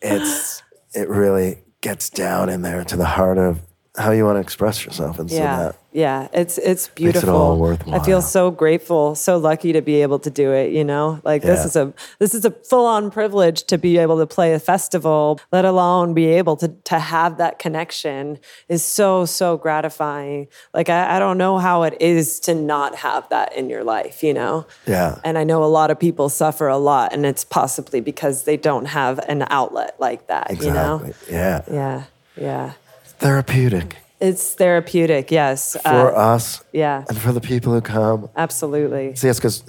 [0.00, 0.62] It's
[0.94, 3.60] it really gets down in there to the heart of
[3.96, 7.30] how you want to express yourself, and so Yeah, that yeah, it's it's it beautiful.
[7.30, 10.72] all I feel so grateful, so lucky to be able to do it.
[10.72, 14.18] You know, like this is a this is a full on privilege to be able
[14.18, 19.24] to play a festival, let alone be able to to have that connection is so
[19.24, 20.48] so gratifying.
[20.74, 24.24] Like I, I don't know how it is to not have that in your life.
[24.24, 24.66] You know.
[24.88, 25.20] Yeah.
[25.22, 28.56] And I know a lot of people suffer a lot, and it's possibly because they
[28.56, 30.50] don't have an outlet like that.
[30.50, 31.14] exactly, You know.
[31.30, 32.02] yeah, Yeah.
[32.36, 32.72] Yeah.
[33.20, 35.30] therapeutic It's therapeutic.
[35.30, 35.76] Yes.
[35.82, 37.04] for Uh, us yeah.
[37.08, 39.14] and for the people who come Absolutely.
[39.16, 39.64] see us because,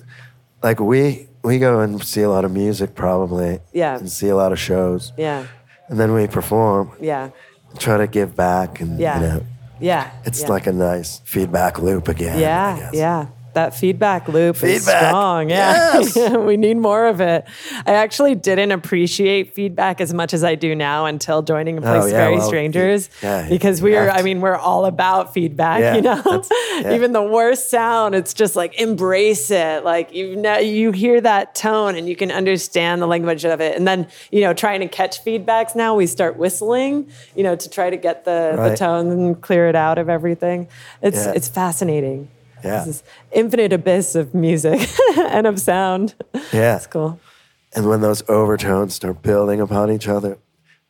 [0.64, 3.98] like we we go and see a lot of music probably, Yeah.
[4.00, 5.44] and see a lot of shows, Yeah.
[5.90, 7.30] and then we perform, Yeah.
[7.78, 9.16] try to give back, and Yeah.
[9.20, 9.42] you know,
[9.80, 10.06] Yeah.
[10.26, 10.50] it's yeah.
[10.56, 12.38] like a nice feedback loop again.
[12.38, 13.26] I yeah, yeah.
[13.56, 15.50] That feedback loop is strong.
[15.50, 16.00] Yeah.
[16.00, 16.16] Yes.
[16.38, 17.46] we need more of it.
[17.86, 22.04] I actually didn't appreciate feedback as much as I do now until joining a place
[22.04, 23.10] Oh, yeah, very well, strangers.
[23.24, 26.44] yeah, because we are I mean, we're all about feedback, Yeah, you know?
[26.94, 29.86] Even the worst sound, it's just like embrace it.
[29.86, 33.78] Like you know you hear that tone and you can understand the language of it.
[33.78, 37.70] And then, you know, trying to catch feedbacks now, we start whistling, you know, to
[37.70, 40.68] try to get the, the tone and clear it out of everything.
[41.02, 42.28] It's it's fascinating.
[42.64, 42.84] Yeah.
[42.86, 46.16] This is infinite abyss of music and of sound.
[46.54, 46.78] Yeah.
[46.78, 47.20] It's cool.
[47.76, 50.38] And when those overtones start building upon each other,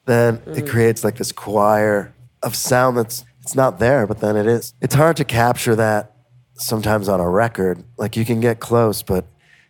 [0.06, 0.58] then Mm.
[0.58, 4.74] it creates like this choir of sound that's it's not there, but then it is.
[4.82, 6.14] It's hard to capture that
[6.54, 7.84] sometimes on a record.
[7.98, 9.26] Like you can get close, but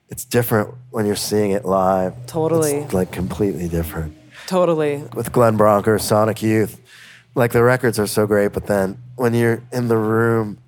[0.10, 2.14] it's different when you're seeing it live.
[2.28, 2.76] Totally.
[2.76, 4.16] It's like completely different.
[4.48, 5.04] Totally.
[5.16, 6.80] With Glenn Branca, Sonic Youth,
[7.34, 10.60] like the records are so great, but then when you're in the room,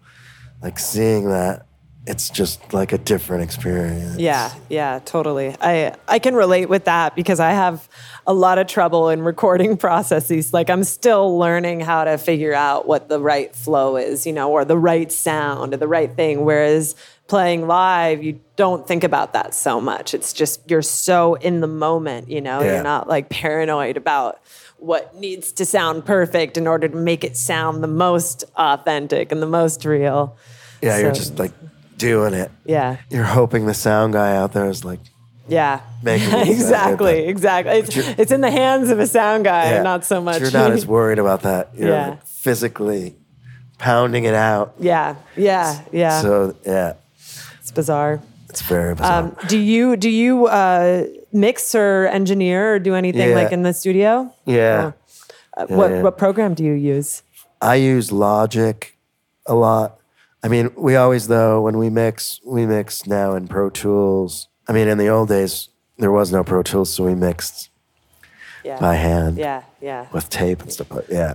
[0.62, 1.68] like seeing that,
[2.08, 4.18] it's just like a different experience.
[4.18, 5.56] Yeah, yeah, totally.
[5.60, 7.88] I I can relate with that because I have
[8.26, 10.54] a lot of trouble in recording processes.
[10.54, 14.52] Like I'm still learning how to figure out what the right flow is, you know,
[14.52, 16.46] or the right sound or the right thing.
[16.46, 16.96] Whereas
[17.28, 20.14] playing live, you don't think about that so much.
[20.14, 22.62] It's just you're so in the moment, you know.
[22.62, 22.76] Yeah.
[22.76, 24.40] You're not like paranoid about
[24.80, 29.42] what needs to sound perfect in order to make it sound the most authentic and
[29.42, 30.38] the most real.
[30.82, 31.52] Yeah, you're just like
[31.98, 32.52] doing it.
[32.66, 32.98] Yeah.
[33.10, 35.00] You're hoping the sound guy out there is like,
[35.48, 35.82] Yeah.
[36.04, 37.74] Making it sound good, exactly.
[37.74, 38.02] Exactly.
[38.04, 40.42] It's, it's in the hands of a sound guy, yeah, not so much.
[40.42, 41.70] You're not as worried about that.
[41.76, 42.08] You're Yeah.
[42.10, 43.16] like physically
[43.80, 44.76] pounding it out.
[44.80, 45.16] yeah.
[45.36, 45.82] Yeah.
[45.92, 46.22] Yeah.
[46.22, 46.94] So yeah,
[47.60, 48.22] it's bizarre.
[48.50, 49.24] it's very bizarre.
[49.24, 53.36] Um, do you do you uh, mix or engineer or do anything Yeah.
[53.36, 54.34] like in the studio?
[54.46, 54.92] yeah,
[55.58, 56.02] Uh, what yeah.
[56.02, 57.24] what program do you use?
[57.62, 58.98] I use Logic
[59.46, 59.98] a lot.
[60.44, 64.48] I mean, we always though when we mix, we mix now in Pro Tools.
[64.68, 67.70] I mean, in the old days there was no Pro Tools, so we mixed
[68.64, 68.80] Yeah.
[68.80, 69.64] by hand Yeah.
[69.82, 70.06] Yeah.
[70.14, 70.88] with tape and stuff.
[70.90, 71.34] But yeah,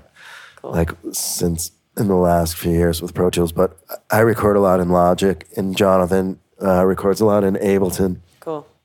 [0.56, 0.70] Cool.
[0.72, 3.52] like since in the last few years with Pro Tools.
[3.52, 3.76] But
[4.10, 8.18] I record a lot in Logic, and Jonathan uh, records a lot in Ableton.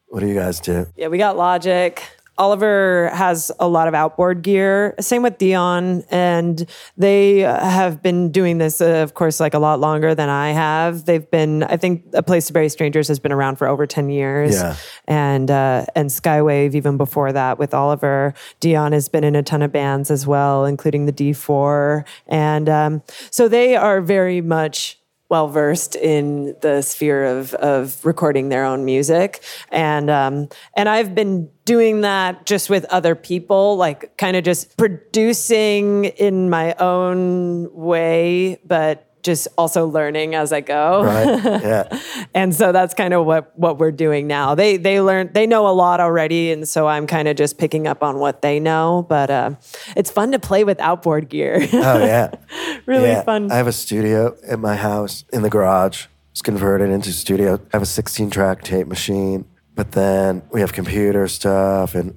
[0.08, 0.88] What do you guys do?
[0.96, 2.02] Yeah, we got Logic.
[2.39, 4.93] Oliver has a lot of outboard gear.
[5.00, 9.80] Same with Dion, and they have been doing this, uh, of course, like a lot
[9.80, 11.06] longer than I have.
[11.06, 14.10] They've been, I think, A Place to Bury Strangers has been around for over ten
[14.10, 14.76] years, Yeah.
[15.08, 18.36] and uh, and Skywave even before that with Oliver.
[18.60, 23.02] Dion has been in a ton of bands as well, including the D4, and um,
[23.32, 28.86] so they are very much well versed in the sphere of of recording their own
[28.86, 34.44] music, and um, and I've been doing that just with other people, like kind of
[34.44, 41.04] just producing in my own way, but just also learning as I go.
[41.04, 41.28] Right?
[41.68, 42.00] Yeah.
[42.34, 44.56] and so that's kind of what what we're doing now.
[44.56, 47.88] They they learn they know a lot already, and so I'm kind of just picking
[47.88, 49.06] up on what they know.
[49.10, 49.52] But uh,
[49.96, 51.68] it's fun to play with outboard gear.
[51.74, 52.32] Oh yeah.
[52.86, 53.24] really yeah.
[53.24, 53.52] fun.
[53.52, 56.06] I have a studio at my house in the garage.
[56.32, 57.56] It's converted into a studio.
[57.56, 62.16] I have a 16 track tape machine, but then we have computer stuff and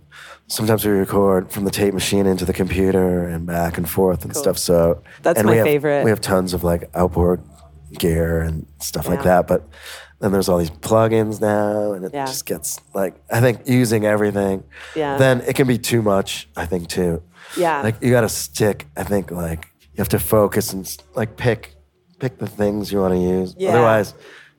[0.50, 4.36] sometimes we record from the tape machine into the computer and back and forth and
[4.36, 4.58] stuff.
[4.58, 6.04] So That's and my we have, favorite.
[6.04, 7.40] We have tons of like outboard
[7.92, 9.46] gear and stuff like that.
[9.46, 9.66] But
[10.18, 12.26] then there's all these plugins now and it Yeah.
[12.26, 14.64] just gets like I think using everything.
[14.96, 15.16] Yeah.
[15.16, 17.22] Then it can be too much, I think too.
[17.56, 17.82] Yeah.
[17.82, 18.86] Like you got to stick.
[18.96, 20.84] I think like you have to focus and
[21.14, 21.76] like pick
[22.18, 23.54] pick the things you want to use.
[23.56, 23.70] Yeah.
[23.70, 24.14] Otherwise,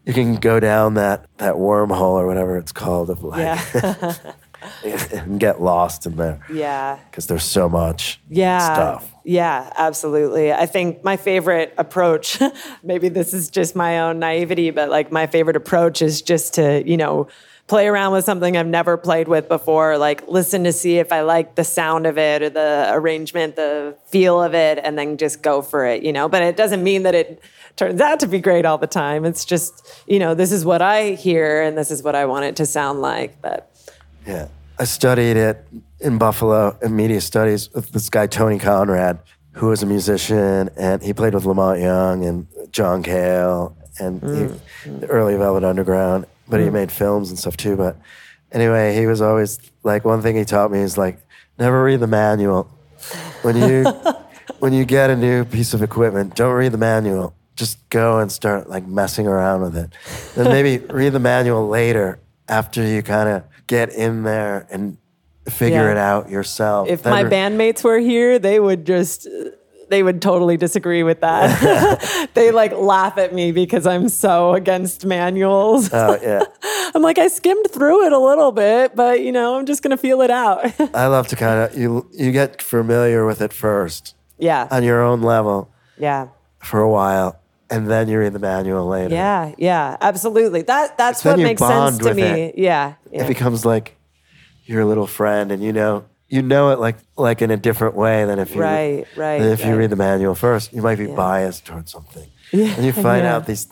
[0.05, 4.13] you can go down that that wormhole or whatever it's called of like yeah,
[5.11, 6.39] and get lost in there.
[6.51, 6.99] Yeah.
[7.09, 8.73] because there's so much yeah.
[8.73, 9.11] stuff.
[9.23, 10.51] yeah absolutely.
[10.51, 12.39] I think my favorite approach
[12.83, 16.83] maybe this is just my own naivety but like my favorite approach is just to
[16.85, 17.27] you know
[17.67, 21.21] play around with something i've never played with before like listen to see if i
[21.21, 25.41] like the sound of it or the arrangement the feel of it and then just
[25.41, 26.27] go for it you know?
[26.27, 27.41] But it doesn't mean that it
[27.75, 29.25] turns out to be great all the time.
[29.25, 32.45] It's just you know this is what i hear and this is what i want
[32.45, 33.70] it to sound like but
[34.25, 34.47] Yeah.
[34.79, 35.65] I studied it
[35.99, 39.19] in Buffalo in media studies with this guy, Tony Conrad,
[39.53, 44.21] who was a musician and he played with La Monte Young and John Cale and
[44.21, 44.99] he, mm.
[45.01, 46.73] the early Velvet Underground, but he mm.
[46.73, 47.75] made films and stuff too.
[47.75, 47.97] But
[48.51, 51.19] anyway, he was always like, one thing he taught me is like,
[51.59, 52.63] never read the manual.
[53.43, 53.83] When you,
[54.59, 57.35] when you get a new piece of equipment, don't read the manual.
[57.55, 59.93] Just go and start like messing around with it.
[60.35, 64.97] Then maybe read the manual later after you kind of get in there and
[65.49, 65.91] figure Yeah.
[65.91, 66.87] it out yourself.
[66.89, 69.27] if Then my re- bandmates were here, they would just
[69.89, 72.29] they would totally disagree with that.
[72.33, 75.89] they like laugh at me because I'm so against manuals.
[75.93, 76.43] Oh yeah,
[76.95, 79.91] I'm like I skimmed through it a little bit, but you know, I'm just going
[79.91, 80.73] to feel it out.
[80.95, 84.67] I love to kind of you you get familiar with it first yeah.
[84.71, 86.27] on your own level yeah.
[86.59, 87.39] for a while,
[87.71, 89.15] and then you read the manual later.
[89.15, 90.61] Yeah, yeah, absolutely.
[90.63, 92.21] That that's what makes sense to me.
[92.23, 92.57] it.
[92.57, 92.95] Yeah.
[93.11, 93.23] yeah.
[93.23, 93.95] it becomes like
[94.65, 98.25] your little friend, and you know you know it like like in a different way
[98.25, 100.73] than if you Right, right, if you read the manual first.
[100.73, 103.35] You might be biased towards something, and you find yeah.
[103.35, 103.67] out these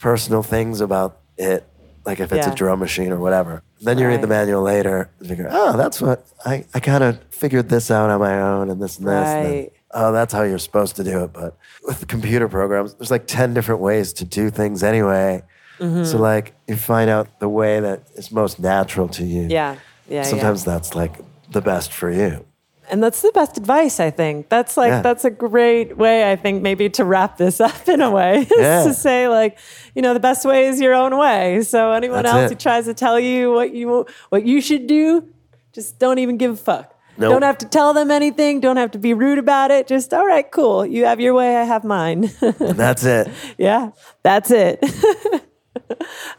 [0.00, 1.66] personal things about it,
[2.04, 2.52] like if it's Yeah.
[2.52, 3.62] a drum machine or whatever.
[3.80, 7.18] Then you read the manual later and figure, oh, that's what I I kind of
[7.30, 9.28] figured this out on my own, and this and this.
[9.28, 9.72] and then, Right.
[9.92, 11.32] Oh, that's how you're supposed to do it.
[11.32, 15.42] But with the computer programs, there's like ten different ways to do things anyway.
[15.78, 16.04] Mm-hmm.
[16.04, 19.42] So like you find out the way that is most natural to you.
[19.50, 19.76] yeah.
[20.08, 20.24] Yeah.
[20.24, 20.74] Sometimes yeah.
[20.74, 21.14] that's like
[21.50, 22.44] the best for you.
[22.90, 24.48] And that's the best advice, I think.
[24.48, 25.00] That's like Yeah.
[25.02, 28.40] that's a great way, I think, maybe to wrap this up in a way.
[28.40, 28.84] is Yeah.
[28.84, 29.58] to say like,
[29.94, 31.62] you know, the best way is your own way.
[31.62, 32.54] So anyone That's else it.
[32.54, 35.28] who tries to tell you what you what you should do,
[35.72, 36.91] just don't even give a fuck.
[37.18, 37.30] Nope.
[37.32, 38.60] Don't have to tell them anything.
[38.60, 39.86] Don't have to be rude about it.
[39.86, 40.84] Just all right, cool.
[40.86, 41.56] You have your way.
[41.56, 42.30] I have mine.
[42.40, 43.28] And that's it.
[43.58, 43.90] yeah,
[44.22, 44.78] that's it.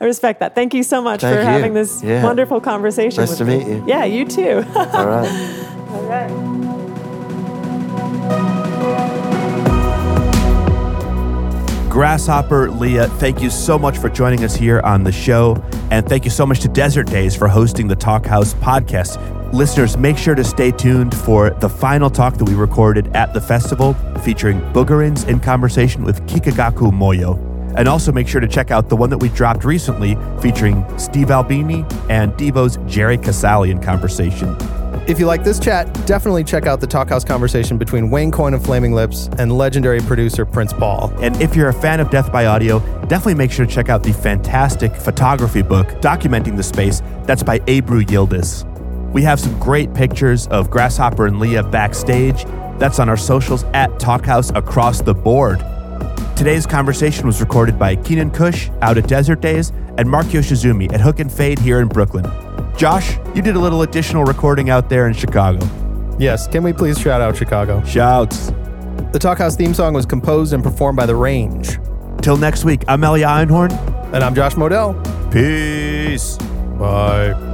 [0.02, 0.56] I respect that.
[0.56, 1.46] Thank you so much Thank for you.
[1.46, 2.24] having this Yeah.
[2.24, 3.22] wonderful conversation.
[3.22, 3.58] Nice with to me.
[3.60, 3.84] meet you.
[3.88, 4.64] Yeah, you too.
[4.76, 5.68] All right.
[5.92, 6.54] all right.
[11.90, 15.64] Grasshopper, Lia, thank you so much for joining us here on the show.
[15.92, 19.42] And thank you so much to Desert Daze for hosting the Talkhouse podcast.
[19.54, 23.39] Listeners, make sure to stay tuned for the final talk that we recorded at the
[23.39, 27.38] festival featuring Boogarins in conversation with Kikagaku Moyo.
[27.78, 31.30] And also make sure to check out the one that we dropped recently featuring Steve
[31.30, 34.58] Albini and Devo's Jerry Casale in conversation.
[35.08, 38.63] If you like this chat, definitely check out the Talkhouse conversation between Wayne Coyne of
[38.63, 41.13] Flaming Lips and legendary producer Prince Paul.
[41.22, 44.02] And if you're a fan of Death by Audio, definitely make sure to check out
[44.02, 48.73] the fantastic photography book documenting the space that's by Ebru Yildiz.
[49.13, 52.46] We have some great pictures of Grasshopper and Lia backstage.
[52.79, 55.63] That's on our socials at Talkhouse across the board.
[56.35, 61.00] Today's conversation was recorded by Keenan Kush out at Desert Daze and Mark Yoshizumi at
[61.00, 62.25] Hook and Fade here in Brooklyn.
[62.75, 65.63] Josh, you did a little additional recording out there in Chicago.
[66.17, 67.83] Yes, can we please shout out Chicago?
[67.83, 68.48] Shouts.
[69.12, 71.77] The Talkhouse theme song was composed and performed by The Range.
[72.23, 73.71] Till next week, I'm Elia Einhorn.
[74.12, 74.96] And I'm Josh Modell.
[75.31, 76.38] Peace.
[76.79, 77.52] Bye.